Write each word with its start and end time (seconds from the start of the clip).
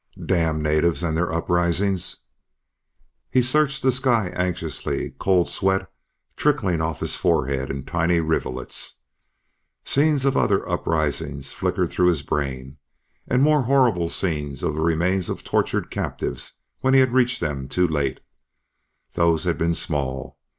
Damned 0.25 0.63
natives 0.63 1.03
and 1.03 1.15
their 1.15 1.31
uprisings! 1.31 2.23
He 3.29 3.43
searched 3.43 3.83
the 3.83 3.91
sky 3.91 4.29
anxiously, 4.35 5.11
cold 5.19 5.47
sweat 5.47 5.91
trickling 6.35 6.81
off 6.81 7.01
his 7.01 7.15
forehead 7.15 7.69
in 7.69 7.83
tiny 7.85 8.19
rivulets. 8.19 8.95
Scenes 9.85 10.25
of 10.25 10.35
other 10.35 10.67
uprisings 10.67 11.53
flickered 11.53 11.91
through 11.91 12.07
his 12.07 12.23
brain, 12.23 12.79
and 13.27 13.43
more 13.43 13.61
horrible 13.61 14.09
scenes 14.09 14.63
of 14.63 14.73
the 14.73 14.81
remains 14.81 15.29
of 15.29 15.43
tortured 15.43 15.91
captives 15.91 16.53
when 16.79 16.95
he 16.95 17.03
reached 17.03 17.39
them 17.39 17.67
too 17.69 17.87
late. 17.87 18.21
Those 19.13 19.43
had 19.43 19.59
been 19.59 19.75
small. 19.75 20.39